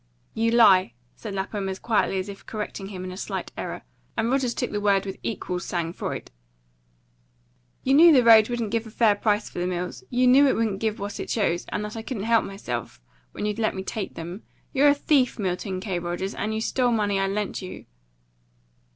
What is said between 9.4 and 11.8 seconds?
for the mills. You knew it would give what it chose,